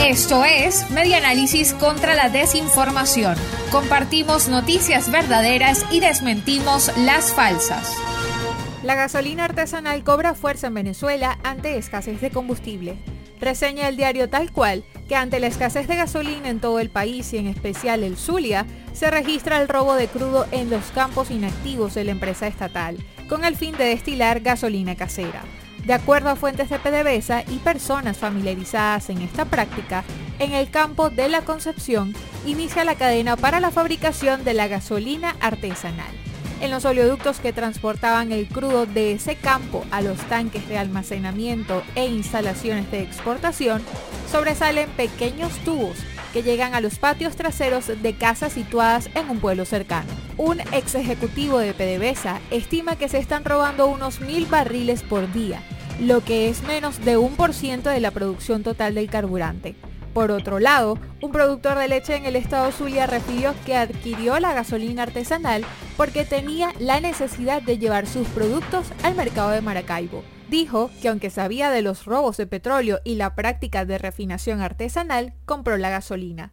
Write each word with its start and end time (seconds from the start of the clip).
Esto 0.00 0.44
es 0.44 0.90
Media 0.90 1.18
Análisis 1.18 1.74
contra 1.74 2.14
la 2.14 2.28
Desinformación. 2.28 3.36
Compartimos 3.70 4.48
noticias 4.48 5.10
verdaderas 5.10 5.84
y 5.90 6.00
desmentimos 6.00 6.90
las 6.98 7.32
falsas. 7.32 7.94
La 8.82 8.94
gasolina 8.94 9.44
artesanal 9.44 10.02
cobra 10.04 10.34
fuerza 10.34 10.68
en 10.68 10.74
Venezuela 10.74 11.38
ante 11.42 11.76
escasez 11.76 12.20
de 12.20 12.30
combustible. 12.30 12.96
Reseña 13.40 13.88
el 13.88 13.96
diario 13.96 14.28
Tal 14.28 14.52
Cual 14.52 14.84
que 15.08 15.16
ante 15.16 15.40
la 15.40 15.48
escasez 15.48 15.86
de 15.86 15.96
gasolina 15.96 16.48
en 16.48 16.60
todo 16.60 16.80
el 16.80 16.90
país 16.90 17.32
y 17.32 17.38
en 17.38 17.46
especial 17.46 18.02
el 18.02 18.16
Zulia, 18.16 18.66
se 18.92 19.10
registra 19.10 19.60
el 19.60 19.68
robo 19.68 19.94
de 19.94 20.08
crudo 20.08 20.46
en 20.50 20.70
los 20.70 20.86
campos 20.92 21.30
inactivos 21.30 21.94
de 21.94 22.04
la 22.04 22.12
empresa 22.12 22.46
estatal, 22.46 22.96
con 23.28 23.44
el 23.44 23.56
fin 23.56 23.76
de 23.76 23.84
destilar 23.84 24.40
gasolina 24.40 24.96
casera. 24.96 25.42
De 25.84 25.92
acuerdo 25.92 26.30
a 26.30 26.36
fuentes 26.36 26.70
de 26.70 26.78
PDVSA 26.78 27.42
y 27.42 27.58
personas 27.58 28.16
familiarizadas 28.16 29.10
en 29.10 29.20
esta 29.20 29.44
práctica, 29.44 30.02
en 30.38 30.54
el 30.54 30.70
campo 30.70 31.10
de 31.10 31.28
la 31.28 31.42
Concepción 31.42 32.14
inicia 32.46 32.84
la 32.84 32.94
cadena 32.94 33.36
para 33.36 33.60
la 33.60 33.70
fabricación 33.70 34.44
de 34.44 34.54
la 34.54 34.66
gasolina 34.66 35.36
artesanal. 35.40 36.10
En 36.62 36.70
los 36.70 36.86
oleoductos 36.86 37.38
que 37.38 37.52
transportaban 37.52 38.32
el 38.32 38.48
crudo 38.48 38.86
de 38.86 39.12
ese 39.12 39.36
campo 39.36 39.84
a 39.90 40.00
los 40.00 40.16
tanques 40.28 40.66
de 40.68 40.78
almacenamiento 40.78 41.82
e 41.94 42.06
instalaciones 42.06 42.90
de 42.90 43.02
exportación, 43.02 43.82
sobresalen 44.32 44.88
pequeños 44.90 45.52
tubos 45.66 45.98
que 46.32 46.42
llegan 46.42 46.74
a 46.74 46.80
los 46.80 46.98
patios 46.98 47.36
traseros 47.36 47.88
de 47.88 48.14
casas 48.16 48.54
situadas 48.54 49.10
en 49.14 49.28
un 49.28 49.38
pueblo 49.38 49.66
cercano. 49.66 50.08
Un 50.38 50.60
ex 50.72 50.94
ejecutivo 50.94 51.58
de 51.58 51.74
PDVSA 51.74 52.40
estima 52.50 52.96
que 52.96 53.10
se 53.10 53.18
están 53.18 53.44
robando 53.44 53.86
unos 53.86 54.20
mil 54.20 54.46
barriles 54.46 55.02
por 55.02 55.30
día 55.32 55.62
lo 56.00 56.22
que 56.24 56.48
es 56.48 56.62
menos 56.62 57.04
de 57.04 57.16
un 57.16 57.36
por 57.36 57.54
ciento 57.54 57.90
de 57.90 58.00
la 58.00 58.10
producción 58.10 58.62
total 58.62 58.94
del 58.94 59.10
carburante. 59.10 59.76
Por 60.12 60.30
otro 60.30 60.60
lado, 60.60 60.96
un 61.20 61.32
productor 61.32 61.76
de 61.76 61.88
leche 61.88 62.14
en 62.14 62.24
el 62.24 62.36
estado 62.36 62.70
Zulia 62.70 63.06
refirió 63.06 63.52
que 63.66 63.76
adquirió 63.76 64.38
la 64.38 64.54
gasolina 64.54 65.02
artesanal 65.02 65.64
porque 65.96 66.24
tenía 66.24 66.72
la 66.78 67.00
necesidad 67.00 67.62
de 67.62 67.78
llevar 67.78 68.06
sus 68.06 68.28
productos 68.28 68.86
al 69.02 69.16
mercado 69.16 69.50
de 69.50 69.60
Maracaibo. 69.60 70.22
Dijo 70.48 70.90
que 71.02 71.08
aunque 71.08 71.30
sabía 71.30 71.70
de 71.70 71.82
los 71.82 72.04
robos 72.04 72.36
de 72.36 72.46
petróleo 72.46 73.00
y 73.02 73.16
la 73.16 73.34
práctica 73.34 73.84
de 73.84 73.98
refinación 73.98 74.60
artesanal, 74.60 75.34
compró 75.46 75.76
la 75.78 75.90
gasolina. 75.90 76.52